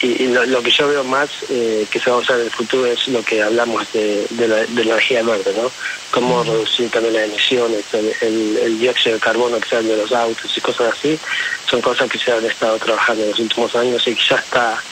y, 0.00 0.24
y 0.24 0.26
lo, 0.28 0.44
lo 0.44 0.62
que 0.62 0.70
yo 0.70 0.88
veo 0.88 1.04
más 1.04 1.30
eh, 1.48 1.86
que 1.90 1.98
se 2.00 2.10
va 2.10 2.16
a 2.16 2.20
usar 2.20 2.38
en 2.38 2.46
el 2.46 2.50
futuro 2.52 2.84
es 2.86 3.06
lo 3.08 3.22
que 3.22 3.42
hablamos 3.42 3.90
de, 3.92 4.26
de, 4.30 4.46
la, 4.48 4.56
de 4.66 4.84
la 4.84 4.92
energía 4.92 5.22
verde, 5.22 5.54
¿no? 5.56 5.72
Cómo 6.10 6.42
reducir 6.44 6.90
también 6.90 7.14
las 7.14 7.24
emisiones, 7.24 7.84
el, 7.92 8.12
el- 8.20 8.58
el 8.58 8.78
dióxido 8.78 9.14
de 9.14 9.20
carbono 9.20 9.58
que 9.58 9.68
sale 9.70 9.88
de 9.88 9.96
los 9.96 10.12
autos 10.12 10.52
y 10.56 10.60
cosas 10.60 10.92
así, 10.94 11.18
son 11.70 11.80
cosas 11.80 12.08
que 12.10 12.18
se 12.18 12.30
han 12.30 12.44
estado 12.44 12.78
trabajando 12.78 13.22
en 13.24 13.30
los 13.30 13.38
últimos 13.40 13.74
años 13.74 14.02
y 14.06 14.14
que 14.14 14.22
ya 14.28 14.36
está 14.36 14.84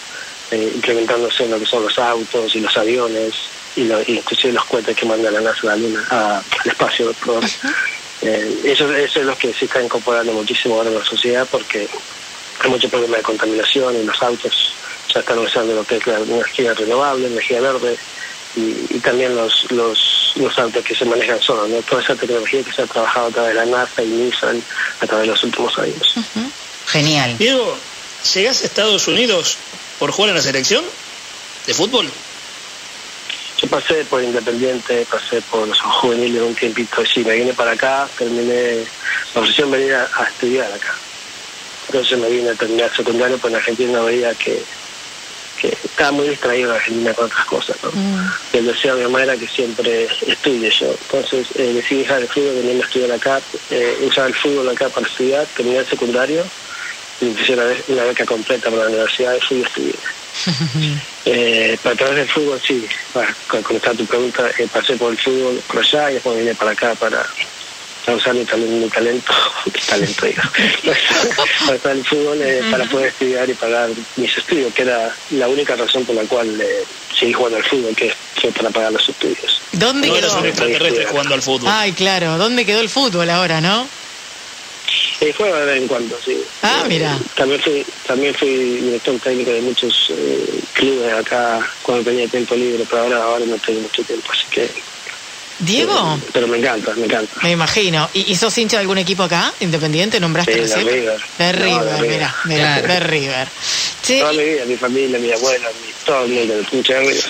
eh, 0.50 0.72
implementándose 0.74 1.44
en 1.44 1.50
lo 1.50 1.58
que 1.60 1.66
son 1.66 1.82
los 1.84 1.98
autos 1.98 2.54
y 2.54 2.60
los 2.60 2.76
aviones 2.76 3.34
y 3.76 3.84
lo, 3.84 4.00
inclusive 4.06 4.52
los 4.52 4.64
cohetes 4.66 4.96
que 4.96 5.06
manda 5.06 5.30
la 5.30 5.40
NASA 5.40 5.60
a 5.62 5.66
la 5.66 5.76
Luna, 5.76 6.06
a- 6.10 6.38
al 6.38 6.70
espacio, 6.70 7.12
perdón. 7.14 7.42
Eh, 8.20 8.60
eso, 8.64 8.92
eso 8.94 9.20
es 9.20 9.26
lo 9.26 9.36
que 9.36 9.52
se 9.54 9.64
está 9.66 9.82
incorporando 9.82 10.32
muchísimo 10.32 10.76
ahora 10.76 10.90
en 10.90 10.98
la 10.98 11.04
sociedad 11.04 11.46
porque 11.50 11.88
hay 12.60 12.70
mucho 12.70 12.88
problema 12.88 13.16
de 13.18 13.22
contaminación 13.22 13.96
y 14.00 14.04
los 14.04 14.22
autos 14.22 14.54
ya 15.12 15.20
están 15.20 15.38
usando 15.38 15.74
lo 15.74 15.84
que 15.84 15.96
es 15.96 16.06
la 16.06 16.18
energía 16.18 16.72
renovable, 16.74 17.26
energía 17.26 17.60
verde, 17.60 17.98
y, 18.56 18.86
y 18.96 19.00
también 19.00 19.34
los, 19.34 19.52
los, 19.70 20.32
los 20.36 20.58
autos 20.58 20.84
que 20.84 20.94
se 20.94 21.04
manejan 21.04 21.40
solos, 21.42 21.68
¿no? 21.68 21.82
toda 21.82 22.00
esa 22.02 22.14
tecnología 22.14 22.62
que 22.62 22.72
se 22.72 22.82
ha 22.82 22.86
trabajado 22.86 23.26
a 23.26 23.30
través 23.32 23.48
de 23.50 23.54
la 23.56 23.66
NASA 23.66 24.02
y 24.02 24.06
Nissan 24.06 24.62
a 25.00 25.06
través 25.06 25.26
de 25.26 25.32
los 25.32 25.42
últimos 25.44 25.76
años. 25.78 26.14
Genial. 26.86 27.36
Diego, 27.36 27.76
¿llegás 28.32 28.62
a 28.62 28.66
Estados 28.66 29.08
Unidos 29.08 29.58
por 29.98 30.10
jugar 30.12 30.30
en 30.30 30.36
la 30.36 30.42
selección 30.42 30.84
de 31.66 31.74
fútbol? 31.74 32.10
Yo 33.58 33.68
pasé 33.68 34.04
por 34.04 34.22
Independiente, 34.22 35.06
pasé 35.10 35.40
por 35.42 35.66
los 35.66 35.80
juveniles 35.80 36.42
un 36.42 36.54
tiempito 36.54 37.00
así, 37.00 37.24
me 37.24 37.34
vine 37.34 37.54
para 37.54 37.72
acá, 37.72 38.08
terminé, 38.18 38.84
me 39.34 39.40
ofrecieron 39.40 39.70
venir 39.70 39.94
a, 39.94 40.08
a 40.16 40.24
estudiar 40.24 40.72
acá. 40.72 40.94
Entonces 41.86 42.18
me 42.18 42.28
vine 42.28 42.50
a 42.50 42.54
terminar 42.54 42.94
secundario, 42.94 43.38
pues 43.38 43.52
en 43.52 43.58
Argentina 43.58 44.00
veía 44.00 44.34
que, 44.34 44.64
que 45.60 45.68
estaba 45.68 46.10
muy 46.10 46.28
distraído 46.28 46.70
en 46.70 46.76
Argentina 46.76 47.14
con 47.14 47.26
otras 47.26 47.44
cosas. 47.46 47.76
¿no? 47.82 47.92
Y 48.52 48.56
el 48.56 48.66
deseo 48.66 48.96
de 48.96 49.04
mi 49.04 49.12
mamá 49.12 49.22
era 49.22 49.36
que 49.36 49.46
siempre 49.46 50.08
estudie 50.26 50.70
yo. 50.70 50.90
Entonces 50.90 51.46
eh, 51.54 51.72
decidí 51.74 52.00
dejar 52.00 52.22
el 52.22 52.28
fútbol, 52.28 52.54
venirme 52.56 52.82
a 52.82 52.86
estudiar 52.86 53.12
acá, 53.12 53.40
eh, 53.70 53.98
usar 54.02 54.26
el 54.26 54.34
fútbol 54.34 54.68
acá 54.68 54.88
para 54.88 55.06
estudiar, 55.06 55.46
terminé 55.54 55.78
el 55.78 55.88
secundario 55.88 56.44
y 57.20 57.52
una, 57.52 57.64
una 57.88 58.04
beca 58.04 58.24
completa 58.24 58.70
para 58.70 58.82
la 58.84 58.88
universidad 58.88 59.34
y 59.36 59.40
fui 59.40 59.62
a 59.62 59.66
estudiar. 59.66 59.96
Eh, 61.26 61.78
pero 61.82 61.94
a 61.94 61.96
través 61.96 62.16
del 62.16 62.28
fútbol, 62.28 62.60
sí, 62.66 62.86
con 63.48 63.62
contestar 63.62 63.96
tu 63.96 64.04
pregunta, 64.04 64.50
eh, 64.58 64.68
pasé 64.72 64.96
por 64.96 65.12
el 65.12 65.18
fútbol 65.18 65.62
por 65.66 65.78
allá 65.78 66.10
y 66.10 66.14
después 66.14 66.38
vine 66.38 66.54
para 66.54 66.72
acá 66.72 66.94
para, 66.96 67.24
para 68.04 68.16
usar 68.16 68.34
mi, 68.34 68.44
talento, 68.44 68.72
mi 68.74 68.88
talento, 68.90 69.32
digo, 70.22 70.42
para 71.66 71.76
usar 71.76 71.92
el 71.96 72.04
fútbol 72.04 72.42
eh, 72.42 72.62
para 72.70 72.84
poder 72.86 73.08
estudiar 73.08 73.48
y 73.48 73.54
pagar 73.54 73.90
mis 74.16 74.36
estudios, 74.36 74.74
que 74.74 74.82
era 74.82 75.14
la 75.30 75.48
única 75.48 75.76
razón 75.76 76.04
por 76.04 76.16
la 76.16 76.22
cual 76.24 76.60
eh, 76.60 76.84
seguí 77.18 77.32
jugando 77.32 77.58
al 77.58 77.64
fútbol, 77.64 77.94
que 77.94 78.12
fue 78.40 78.50
para 78.50 78.70
pagar 78.70 78.92
los 78.92 79.08
estudios. 79.08 79.60
¿Dónde 79.72 80.08
No 80.08 80.16
eres 80.16 80.30
quedó? 80.30 80.40
un 80.40 80.46
extraterrestre 80.46 81.06
jugando 81.06 81.34
al 81.34 81.42
fútbol. 81.42 81.70
Ay, 81.72 81.92
claro, 81.92 82.36
¿dónde 82.38 82.66
quedó 82.66 82.80
el 82.80 82.90
fútbol 82.90 83.30
ahora, 83.30 83.60
no? 83.60 83.88
Eh, 85.20 85.32
juego 85.36 85.56
de 85.56 85.64
vez 85.66 85.82
en 85.82 85.88
cuando, 85.88 86.18
sí. 86.24 86.36
Ah, 86.62 86.84
mira. 86.88 87.18
También 87.34 87.60
fui, 87.60 87.84
también 88.06 88.34
fui 88.34 88.48
director 88.48 89.18
técnico 89.20 89.50
de 89.52 89.60
muchos 89.62 90.06
eh, 90.10 90.60
clubes 90.72 91.12
acá 91.14 91.66
cuando 91.82 92.04
tenía 92.04 92.28
tiempo 92.28 92.54
libre, 92.54 92.84
pero 92.88 93.02
ahora, 93.02 93.22
ahora 93.22 93.46
no 93.46 93.56
tengo 93.58 93.80
mucho 93.80 94.02
tiempo, 94.02 94.30
así 94.32 94.44
que... 94.50 94.70
Diego, 95.60 95.92
eh, 96.20 96.28
pero 96.32 96.48
me 96.48 96.58
encanta, 96.58 96.92
me 96.94 97.04
encanta. 97.06 97.32
me 97.42 97.52
imagino. 97.52 98.10
¿Y, 98.12 98.32
y 98.32 98.34
sos 98.34 98.58
hincha 98.58 98.76
de 98.76 98.80
algún 98.82 98.98
equipo 98.98 99.22
acá? 99.22 99.52
¿Independiente? 99.60 100.18
¿Nombraste 100.18 100.66
Sí, 100.66 100.74
de? 100.84 100.90
River. 100.90 101.22
De 101.38 101.52
No, 101.52 101.58
River, 101.64 101.84
de 101.84 101.92
River. 101.92 102.10
mira, 102.10 102.34
mira, 102.44 102.80
Claro. 102.82 102.88
de 102.88 103.00
River. 103.00 103.48
Che, 104.02 104.18
Toda 104.18 104.32
mi 104.32 104.44
vida, 104.44 104.64
mi 104.66 104.76
familia, 104.76 105.18
mi 105.18 105.30
abuela, 105.32 105.68
mi, 105.80 105.92
todo 106.04 106.24
el 106.24 106.32
mundo, 106.32 106.54
de 106.56 106.64
River. 107.00 107.24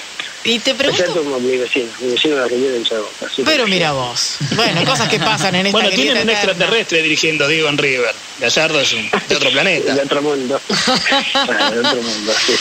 Y 0.45 0.59
te 0.59 0.71
Excepto 0.73 0.93
pregunto, 0.95 1.25
como 1.25 1.41
mi 1.41 1.57
vecino, 1.57 1.89
mi 2.01 2.13
vecino 2.13 2.37
de 2.37 2.43
Argentina 2.43 2.77
en 2.77 3.45
pero 3.45 3.67
mira 3.67 3.93
vos. 3.93 4.37
Bueno, 4.55 4.85
cosas 4.85 5.09
que 5.09 5.19
pasan 5.19 5.55
en 5.55 5.67
esta 5.67 5.79
Bueno, 5.79 5.91
tienen 5.95 6.13
un 6.13 6.17
eterna. 6.19 6.33
extraterrestre 6.33 7.03
dirigiendo 7.03 7.49
Diego 7.49 7.69
en 7.69 7.79
River. 7.79 8.15
Gallardo 8.41 8.81
es 8.81 8.93
un- 8.93 9.11
de 9.29 9.37
otro 9.37 9.51
planeta. 9.51 9.95
De 9.95 10.03
otro 10.03 10.23
mundo. 10.23 10.61
De 10.69 11.79
otro 11.81 12.03
mundo, 12.03 12.33
sí. 12.47 12.53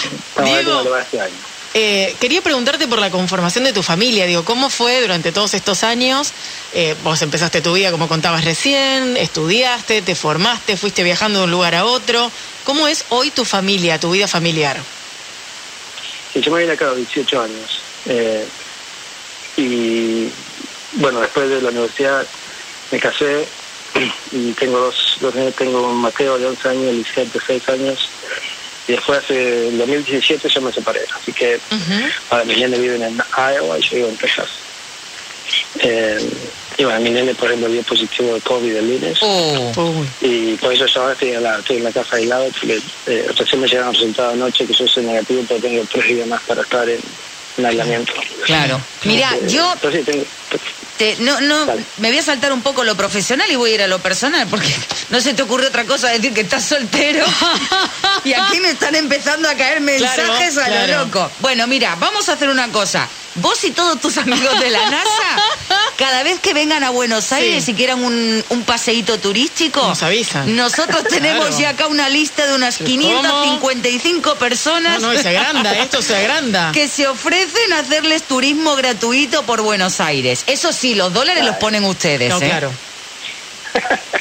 Diego. 0.43 0.83
Eh, 1.75 2.15
quería 2.19 2.41
preguntarte 2.41 2.87
por 2.87 2.99
la 2.99 3.09
conformación 3.09 3.63
de 3.63 3.73
tu 3.73 3.81
familia. 3.81 4.27
Digo, 4.27 4.45
¿cómo 4.45 4.69
fue 4.69 5.01
durante 5.01 5.31
todos 5.31 5.55
estos 5.55 5.83
años? 5.83 6.31
Eh, 6.73 6.95
vos 7.03 7.19
empezaste 7.23 7.61
tu 7.61 7.73
vida, 7.73 7.89
como 7.91 8.07
contabas 8.07 8.45
recién, 8.45 9.17
estudiaste, 9.17 10.03
te 10.03 10.13
formaste, 10.15 10.77
fuiste 10.77 11.01
viajando 11.03 11.39
de 11.39 11.45
un 11.45 11.51
lugar 11.51 11.73
a 11.73 11.85
otro. 11.85 12.31
¿Cómo 12.63 12.87
es 12.87 13.05
hoy 13.09 13.31
tu 13.31 13.43
familia, 13.43 13.99
tu 13.99 14.11
vida 14.11 14.27
familiar? 14.27 14.77
Y 16.33 16.41
yo 16.41 16.51
me 16.51 16.61
vine 16.61 16.73
acá 16.73 16.85
a 16.85 16.89
los 16.89 16.97
18 16.97 17.41
años. 17.41 17.83
Eh, 18.05 18.47
y 19.55 20.31
bueno, 20.93 21.21
después 21.21 21.49
de 21.49 21.61
la 21.61 21.69
universidad 21.69 22.27
me 22.91 22.99
casé 22.99 23.47
y 24.31 24.53
tengo 24.53 24.79
dos, 24.79 25.17
dos 25.19 25.33
tengo 25.55 25.89
un 25.89 26.01
Mateo 26.01 26.37
de 26.37 26.47
11 26.47 26.69
años 26.69 26.93
y 26.93 26.97
Lisette 26.97 27.33
de 27.33 27.39
6 27.45 27.69
años. 27.69 28.09
Y 28.87 28.93
después 28.93 29.19
hace, 29.19 29.69
en 29.69 29.77
2017 29.77 30.49
yo 30.49 30.61
me 30.61 30.73
separé, 30.73 31.05
así 31.15 31.31
que 31.31 31.59
ahora 32.29 32.43
mis 32.43 32.57
nenes 32.57 32.81
viven 32.81 33.01
en 33.03 33.17
Iowa 33.37 33.79
y 33.79 33.81
yo 33.81 33.95
vivo 33.95 34.09
en 34.09 34.17
Texas. 34.17 34.49
Eh, 35.79 36.52
y 36.77 36.83
bueno, 36.83 36.99
mi 37.01 37.09
nene, 37.11 37.33
por 37.35 37.47
ejemplo, 37.49 37.69
dio 37.69 37.83
positivo 37.83 38.33
de 38.33 38.41
COVID 38.41 38.75
el 38.75 38.87
lunes. 38.87 39.17
Oh, 39.21 40.03
Y 40.21 40.55
por 40.55 40.73
eso 40.73 40.85
yo 40.87 41.01
ahora 41.01 41.13
estoy 41.13 41.29
en 41.31 41.43
la, 41.43 41.59
estoy 41.59 41.77
en 41.77 41.83
la 41.83 41.91
casa 41.91 42.15
aislado, 42.15 42.47
porque 42.59 42.81
eh, 43.07 43.27
recién 43.37 43.61
me 43.61 43.67
llegaron 43.67 43.93
resultados 43.93 44.33
anoche 44.33 44.65
que 44.65 44.73
yo 44.73 44.87
soy 44.87 45.03
negativo, 45.05 45.43
pero 45.47 45.59
tengo 45.61 45.83
tres 45.91 46.07
días 46.07 46.27
más 46.27 46.41
para 46.43 46.61
estar 46.61 46.87
en, 46.89 46.99
en 47.57 47.65
aislamiento. 47.65 48.13
claro. 48.45 48.79
Mira, 49.03 49.35
Eh, 49.35 49.47
yo 49.49 49.71
Entonces, 49.73 50.03
sí, 50.05 50.11
tengo, 50.11 50.25
te- 50.97 51.15
no, 51.19 51.41
no, 51.41 51.65
me 51.97 52.09
voy 52.09 52.17
a 52.19 52.23
saltar 52.23 52.53
un 52.53 52.61
poco 52.61 52.83
lo 52.83 52.95
profesional 52.95 53.49
y 53.51 53.55
voy 53.55 53.71
a 53.71 53.75
ir 53.75 53.81
a 53.83 53.87
lo 53.87 53.99
personal, 53.99 54.47
porque 54.47 54.73
no 55.09 55.19
se 55.21 55.33
te 55.33 55.41
ocurre 55.43 55.67
otra 55.67 55.85
cosa 55.85 56.09
decir 56.09 56.33
que 56.33 56.41
estás 56.41 56.63
soltero. 56.65 57.25
y 58.23 58.33
aquí 58.33 58.59
me 58.59 58.69
están 58.71 58.95
empezando 58.95 59.49
a 59.49 59.55
caer 59.55 59.81
mensajes 59.81 60.57
a 60.57 60.65
claro. 60.65 60.93
lo 60.99 61.05
loco. 61.05 61.31
Bueno, 61.39 61.67
mira, 61.67 61.95
vamos 61.99 62.29
a 62.29 62.33
hacer 62.33 62.49
una 62.49 62.67
cosa. 62.69 63.07
Vos 63.35 63.63
y 63.63 63.71
todos 63.71 63.99
tus 63.99 64.15
amigos 64.19 64.59
de 64.59 64.69
la 64.69 64.89
NASA, 64.91 65.43
cada 65.97 66.23
vez 66.23 66.39
que 66.39 66.53
vengan 66.53 66.83
a 66.83 66.89
Buenos 66.89 67.31
Aires 67.31 67.63
Sí. 67.65 67.71
y 67.71 67.73
quieran 67.75 68.03
un, 68.03 68.43
un 68.49 68.63
paseíto 68.63 69.19
turístico, 69.19 69.81
Nos 69.87 70.03
avisan. 70.03 70.55
Nosotros 70.55 71.03
tenemos 71.09 71.47
Claro. 71.47 71.59
ya 71.61 71.69
acá 71.69 71.87
una 71.87 72.09
lista 72.09 72.45
de 72.47 72.53
unas 72.55 72.77
¿Cómo? 72.77 72.87
555 72.87 74.35
personas 74.35 75.01
no, 75.01 75.07
no, 75.07 75.13
y 75.13 75.21
se 75.21 75.29
agranda, 75.29 75.77
esto 75.79 76.01
se 76.01 76.15
agranda. 76.15 76.71
que 76.73 76.87
se 76.87 77.07
ofrecen 77.07 77.73
a 77.73 77.79
hacerles 77.79 78.23
turismo 78.23 78.75
gratuito 78.75 79.43
por 79.43 79.61
Buenos 79.61 79.99
Aires. 79.99 80.43
Eso 80.47 80.71
sí, 80.73 80.95
los 80.95 81.13
dólares 81.13 81.43
los 81.45 81.55
ponen 81.57 81.83
ustedes. 81.85 82.29
No, 82.29 82.37
¿eh? 82.41 82.45
claro. 82.49 82.71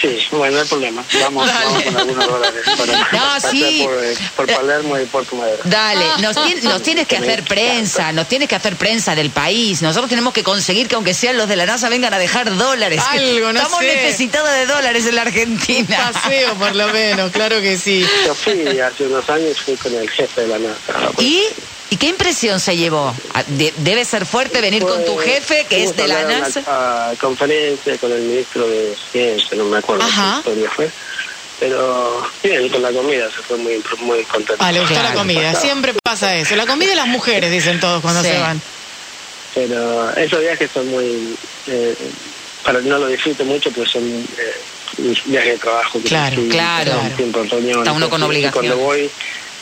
sí, 0.00 0.18
bueno, 0.32 0.56
no 0.56 0.62
hay 0.62 0.68
problema. 0.68 1.04
Vamos, 1.22 1.46
vamos 1.48 1.82
con 1.84 1.96
algunos 1.96 2.26
dólares 2.26 2.62
para 2.78 3.08
No, 3.12 3.40
sí. 3.50 3.82
por, 3.84 4.04
eh, 4.04 4.14
por 4.36 4.46
Palermo 4.52 4.98
y 4.98 5.04
Puerto 5.06 5.36
Madero. 5.36 5.58
Dale, 5.64 6.04
nos, 6.20 6.36
tien- 6.36 6.62
nos 6.62 6.82
tienes 6.82 7.06
que 7.06 7.16
hacer 7.16 7.42
prensa, 7.44 8.12
nos 8.12 8.28
tienes 8.28 8.48
que 8.48 8.54
hacer 8.56 8.76
prensa 8.76 9.14
del 9.14 9.30
país. 9.30 9.82
Nosotros 9.82 10.08
tenemos 10.08 10.32
que 10.32 10.42
conseguir 10.42 10.88
que 10.88 10.94
aunque 10.94 11.14
sean 11.14 11.36
los 11.36 11.48
de 11.48 11.56
la 11.56 11.66
NASA 11.66 11.88
vengan 11.88 12.14
a 12.14 12.18
dejar 12.18 12.54
dólares. 12.56 13.02
Algo, 13.10 13.52
no 13.52 13.58
Estamos 13.60 13.80
sé. 13.80 13.86
necesitados 13.86 14.50
de 14.50 14.66
dólares 14.66 15.06
en 15.06 15.14
la 15.16 15.22
Un 15.22 15.28
Argentina. 15.28 16.10
paseo, 16.12 16.54
por 16.54 16.74
lo 16.74 16.88
menos, 16.88 17.30
claro 17.32 17.60
que 17.60 17.76
sí. 17.78 18.06
Yo 18.26 18.34
fui 18.34 18.78
hace 18.80 19.04
unos 19.06 19.28
años, 19.30 19.60
fui 19.60 19.76
con 19.76 19.94
el 19.94 20.08
jefe 20.10 20.40
de 20.42 20.46
la 20.48 20.58
NASA. 20.58 21.10
¿Y? 21.18 21.44
¿Y 21.92 21.96
qué 21.98 22.06
impresión 22.06 22.58
se 22.58 22.74
llevó? 22.74 23.14
Ah, 23.34 23.44
de- 23.46 23.74
debe 23.76 24.06
ser 24.06 24.24
fuerte 24.24 24.62
venir 24.62 24.82
con 24.82 25.04
tu 25.04 25.18
jefe, 25.18 25.66
que 25.68 25.84
es 25.84 25.94
de 25.94 26.08
la 26.08 26.22
NASA. 26.22 26.60
una- 26.60 27.10
a 27.10 27.14
conferencia 27.20 27.98
con 27.98 28.10
el 28.10 28.22
ministro 28.22 28.66
de 28.66 28.94
Ciencia, 29.12 29.58
no 29.58 29.64
me 29.64 29.76
acuerdo 29.76 30.02
Ajá. 30.02 30.40
qué 30.42 30.54
día 30.54 30.70
fue. 30.70 30.90
Pero 31.60 32.26
bien, 32.42 32.66
con 32.70 32.80
la 32.80 32.90
comida 32.92 33.26
se 33.30 33.42
fue 33.42 33.58
muy, 33.58 33.82
muy 34.00 34.24
contento. 34.24 34.56
Ah, 34.64 34.72
le 34.72 34.80
gustó 34.80 35.02
la 35.02 35.12
comida. 35.12 35.54
Siempre 35.54 35.92
pasa 36.02 36.34
eso. 36.34 36.56
La 36.56 36.66
comida 36.66 36.92
y 36.92 36.96
las 36.96 37.08
mujeres, 37.08 37.50
dicen 37.52 37.78
todos 37.78 38.00
cuando 38.00 38.22
Sí. 38.22 38.28
se 38.30 38.38
van. 38.38 38.60
Pero 39.54 40.10
esos 40.16 40.40
viajes 40.40 40.70
son 40.72 40.88
muy... 40.88 41.36
Eh, 41.66 41.94
para 42.64 42.80
no 42.80 42.98
lo 43.00 43.06
disfruto 43.08 43.44
mucho, 43.44 43.70
pero 43.74 43.86
son 43.86 44.02
eh, 44.38 45.12
viajes 45.26 45.52
de 45.52 45.58
trabajo. 45.58 46.00
que 46.00 46.08
Claro, 46.08 46.36
sí, 46.36 46.48
claro. 46.48 46.92
tiempo 47.18 47.40
en 47.42 47.50
reuniones, 47.50 47.78
Está 47.80 47.92
uno 47.92 48.08
con. 48.08 48.22
Y 48.22 48.24
obligación. 48.24 48.66
Cuando 48.66 48.84
voy, 48.84 49.10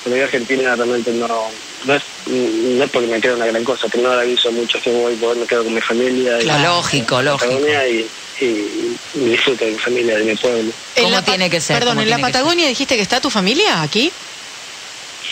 cuando 0.03 0.17
voy 0.17 0.21
a 0.21 0.25
Argentina 0.25 0.77
realmente 0.77 1.11
no... 1.13 1.51
No 1.87 1.95
es, 1.95 2.03
no 2.27 2.85
es 2.85 2.91
porque 2.91 3.07
me 3.09 3.21
queda 3.21 3.35
una 3.37 3.47
gran 3.47 3.65
cosa, 3.65 3.87
pero 3.91 4.03
no 4.03 4.15
le 4.15 4.23
aviso 4.23 4.53
mucho 4.53 4.79
que 4.83 4.91
voy, 4.91 5.15
porque 5.17 5.41
me 5.41 5.47
quedo 5.47 5.65
con 5.65 5.75
mi 5.75 5.81
familia. 5.81 6.39
y- 6.39 6.43
Claro. 6.43 6.75
Lógico, 6.77 7.23
lógico. 7.23 7.53
Patagonia 7.53 7.89
y, 7.89 8.07
y- 8.41 8.97
y 9.15 9.19
disfruto 9.31 9.65
de 9.65 9.71
mi 9.73 9.79
familia, 9.79 10.19
de 10.19 10.25
mi 10.25 10.37
pueblo. 10.37 10.73
¿Cómo 10.97 11.11
la 11.11 11.23
tiene 11.25 11.49
que 11.49 11.61
ser? 11.61 11.77
Perdón, 11.79 11.95
¿Cómo 11.95 12.03
¿en 12.03 12.11
la 12.11 12.17
que? 12.17 12.23
Patagonia 12.23 12.67
dijiste 12.69 12.97
que 12.97 13.03
está 13.03 13.21
tu 13.21 13.31
familia 13.31 13.81
aquí? 13.83 14.11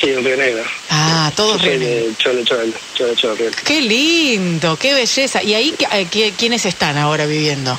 Sí, 0.01 0.09
en 0.11 0.25
Río 0.25 0.37
Negro. 0.37 0.65
Ah, 0.91 1.31
todos 1.37 1.61
Río 1.61 1.79
Negro. 1.79 2.09
de 2.09 2.17
Chole 2.17 2.45
Chole, 2.45 2.73
Chole 2.95 3.17
Chole. 3.17 3.51
Qué 3.65 3.81
lindo, 3.83 4.77
qué 4.79 4.95
belleza. 4.95 5.43
¿Y 5.43 5.53
ahí 5.55 5.75
eh, 5.93 6.33
quiénes 6.39 6.65
están 6.65 6.97
ahora 6.97 7.27
viviendo? 7.27 7.79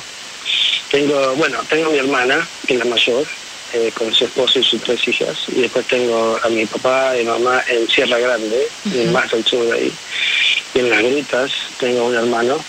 Tengo, 0.90 1.34
bueno, 1.36 1.58
tengo 1.68 1.86
a 1.86 1.90
mi 1.90 1.98
hermana, 1.98 2.46
que 2.66 2.74
es 2.74 2.78
la 2.78 2.84
mayor, 2.84 3.26
eh, 3.72 3.92
con 3.92 4.12
su 4.14 4.24
esposo 4.24 4.58
y 4.58 4.64
sus 4.64 4.80
tres 4.82 5.06
hijas. 5.08 5.38
Y 5.48 5.62
después 5.62 5.86
tengo 5.86 6.38
a 6.42 6.48
mi 6.48 6.66
papá 6.66 7.16
y 7.18 7.24
mamá 7.24 7.62
en 7.68 7.88
Sierra 7.88 8.18
Grande, 8.18 8.68
en 8.84 9.12
más 9.12 9.32
al 9.32 9.44
sur 9.44 9.66
de 9.66 9.78
ahí. 9.78 9.98
Y 10.74 10.78
en 10.80 10.90
las 10.90 11.02
grutas 11.02 11.52
tengo 11.78 12.06
un 12.06 12.14
hermano 12.14 12.64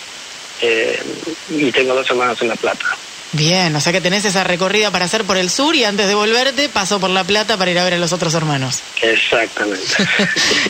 eh, 0.62 1.04
y 1.50 1.72
tengo 1.72 1.96
dos 1.96 2.10
hermanos 2.10 2.42
en 2.42 2.50
La 2.50 2.56
Plata. 2.56 3.01
Bien, 3.34 3.74
o 3.74 3.80
sea 3.80 3.94
que 3.94 4.02
tenés 4.02 4.26
esa 4.26 4.44
recorrida 4.44 4.92
para 4.92 5.06
hacer 5.06 5.24
por 5.24 5.38
el 5.38 5.50
sur 5.50 5.74
y 5.74 5.86
antes 5.86 6.06
de 6.08 6.16
volverte 6.16 6.68
paso 6.68 7.00
por 7.00 7.10
La 7.10 7.24
Plata 7.24 7.56
para 7.58 7.72
ir 7.72 7.80
a 7.80 7.84
ver 7.86 7.94
a 7.94 7.98
los 7.98 8.12
otros 8.12 8.34
hermanos. 8.34 8.80
Exactamente. 9.02 9.86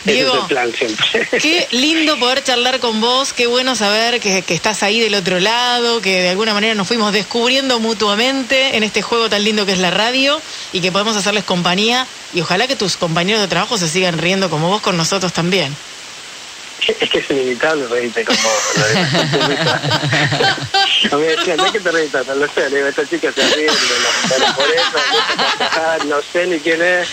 Ese 0.04 0.12
Diego, 0.12 0.34
es 0.34 0.40
el 0.42 0.46
plan 0.46 0.72
siempre. 0.72 1.28
Qué 1.40 1.66
lindo 1.72 2.16
poder 2.20 2.44
charlar 2.44 2.78
con 2.78 3.00
vos, 3.00 3.32
qué 3.32 3.48
bueno 3.48 3.74
saber 3.74 4.20
que, 4.20 4.42
que 4.42 4.54
estás 4.54 4.84
ahí 4.84 5.00
del 5.00 5.14
otro 5.16 5.40
lado, 5.40 6.00
que 6.00 6.20
de 6.20 6.28
alguna 6.28 6.54
manera 6.54 6.74
nos 6.76 6.86
fuimos 6.86 7.12
descubriendo 7.12 7.80
mutuamente 7.80 8.76
en 8.76 8.84
este 8.84 9.02
juego 9.02 9.28
tan 9.28 9.42
lindo 9.42 9.66
que 9.66 9.72
es 9.72 9.78
la 9.78 9.90
radio 9.90 10.40
y 10.72 10.80
que 10.80 10.92
podemos 10.92 11.16
hacerles 11.16 11.42
compañía 11.42 12.06
y 12.32 12.42
ojalá 12.42 12.68
que 12.68 12.76
tus 12.76 12.96
compañeros 12.96 13.42
de 13.42 13.48
trabajo 13.48 13.76
se 13.76 13.88
sigan 13.88 14.18
riendo 14.18 14.50
como 14.50 14.68
vos 14.68 14.80
con 14.80 14.96
nosotros 14.96 15.32
también. 15.32 15.74
Es 16.88 17.10
que 17.10 17.18
es 17.18 17.30
inevitable 17.30 17.86
reírte 17.86 18.24
como 18.24 18.38
lo 18.76 19.48
de 19.48 19.56
A 21.12 21.16
mí 21.16 21.22
me 21.22 21.36
decían, 21.36 21.56
¿de 21.58 21.72
qué 21.72 21.80
te 21.80 21.90
reís 21.90 22.10
tanto? 22.12 22.34
No 22.34 22.46
sé, 22.52 22.70
le 22.70 22.76
digo, 22.76 22.88
esta 22.88 23.06
chica 23.06 23.32
se 23.32 23.54
ríe, 23.54 23.68
pero 24.28 24.54
por 24.54 24.64
eso, 24.70 26.06
no 26.06 26.16
sé 26.32 26.46
ni 26.46 26.58
quién 26.60 26.80
es, 26.80 27.08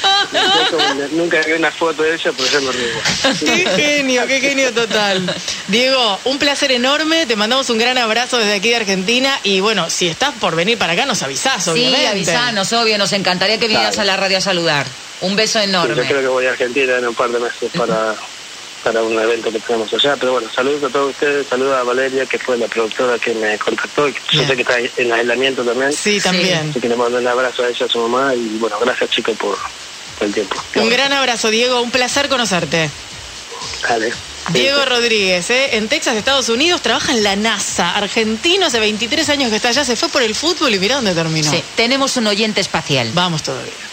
nunca 1.12 1.42
vi 1.42 1.54
una 1.54 1.72
foto 1.72 2.04
de 2.04 2.16
ella, 2.16 2.32
pero 2.36 2.50
yo 2.50 2.62
me 2.62 2.72
río. 2.72 2.94
Qué 3.40 3.70
genio, 3.76 4.28
qué 4.28 4.40
genio 4.40 4.74
total. 4.74 5.36
Diego, 5.68 6.20
un 6.26 6.40
placer 6.40 6.72
enorme, 6.72 7.26
te 7.26 7.36
mandamos 7.36 7.70
un 7.70 7.78
gran 7.78 7.98
abrazo 7.98 8.38
desde 8.38 8.54
aquí 8.54 8.70
de 8.70 8.78
Argentina 8.78 9.40
y 9.44 9.60
bueno, 9.60 9.90
si 9.90 10.08
estás 10.08 10.34
por 10.36 10.56
venir 10.56 10.78
para 10.78 10.94
acá 10.94 11.06
nos 11.06 11.22
avisás, 11.24 11.68
obviamente. 11.68 12.00
Sí, 12.00 12.06
avisanos, 12.06 12.72
obvio, 12.74 12.98
nos 12.98 13.12
encantaría 13.14 13.60
que 13.60 13.68
vinieras 13.68 13.98
a 13.98 14.04
la 14.04 14.18
radio 14.18 14.38
a 14.38 14.42
saludar. 14.42 14.86
Un 15.22 15.36
beso 15.36 15.60
enorme. 15.60 15.96
yo 15.96 16.04
creo 16.04 16.22
que 16.22 16.28
voy 16.28 16.46
a 16.46 16.52
Argentina 16.52 16.98
en 16.98 17.08
un 17.08 17.16
par 17.16 17.30
de 17.30 17.40
meses 17.40 17.70
para 17.76 18.16
para 18.84 19.04
un 19.04 19.18
evento 19.20 19.52
que 19.52 19.60
tenemos 19.60 19.94
allá. 19.94 20.16
Pero 20.18 20.34
bueno, 20.34 20.50
saludos 20.54 20.84
a 20.84 20.90
todos 20.90 21.12
ustedes, 21.12 21.48
saludos 21.48 21.78
a 21.78 21.84
Valeria, 21.84 22.26
que 22.26 22.40
fue 22.40 22.58
la 22.58 22.68
productora 22.68 23.18
que 23.20 23.34
me 23.34 23.58
contactó, 23.58 24.08
y 24.08 24.16
yo 24.32 24.46
sé 24.46 24.56
que 24.56 24.62
está 24.62 24.78
en 24.98 25.12
aislamiento 25.12 25.64
también. 25.64 25.94
Sí, 25.94 26.20
también. 26.20 26.70
Así 26.70 26.80
que 26.80 26.90
le 26.90 26.96
mando 26.96 27.18
un 27.18 27.28
abrazo 27.28 27.64
a 27.64 27.70
ella, 27.70 27.86
a 27.86 27.90
su 27.90 28.00
mamá, 28.00 28.34
y 28.36 28.58
bueno, 28.60 28.78
gracias 28.80 29.10
chicos 29.10 29.38
por, 29.38 29.58
el 30.22 30.34
tiempo. 30.34 30.56
Un 30.76 30.90
gran 30.90 31.14
abrazo, 31.14 31.50
Diego, 31.50 31.82
un 31.82 31.92
placer 31.92 32.28
conocerte. 32.30 32.90
Dale. 33.88 34.14
Diego 34.52 34.84
Rodríguez, 34.86 35.50
¿eh? 35.52 35.78
en 35.78 35.88
Texas, 35.88 36.16
Estados 36.16 36.50
Unidos, 36.50 36.82
trabaja 36.82 37.12
en 37.12 37.24
la 37.24 37.36
NASA, 37.36 37.92
argentino, 37.96 38.66
hace 38.66 38.80
23 38.80 39.30
años 39.30 39.50
que 39.50 39.58
está 39.58 39.70
allá, 39.70 39.84
se 39.84 39.96
fue 39.96 40.10
por 40.10 40.24
el 40.24 40.34
fútbol 40.34 40.74
y 40.74 40.80
mira 40.80 40.96
dónde 40.96 41.14
terminó. 41.14 41.50
Sí, 41.50 41.64
tenemos 41.76 42.18
un 42.18 42.28
oyente 42.28 42.60
espacial. 42.60 43.12
Vamos 43.14 43.44
todavía. 43.44 43.89